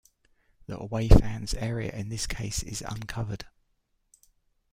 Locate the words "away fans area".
0.79-1.91